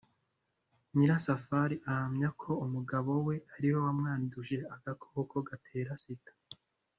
nyirasafari 0.95 1.75
ahamya 1.91 2.29
ko 2.41 2.51
umugabo 2.65 3.11
we 3.27 3.35
ariwe 3.55 3.77
wamwanduje 3.85 4.57
agakoko 4.75 5.35
gatera 5.47 5.93
sida. 6.03 6.31